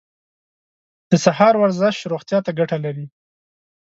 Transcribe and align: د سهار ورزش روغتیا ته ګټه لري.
د 1.09 1.11
سهار 1.25 1.53
ورزش 1.61 1.95
روغتیا 2.13 2.39
ته 2.45 2.51
ګټه 2.59 2.77
لري. 2.85 3.05